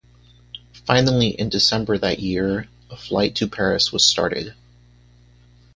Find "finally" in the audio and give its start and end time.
0.87-1.27